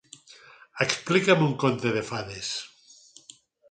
[0.85, 2.53] Explica'm un conte de fades.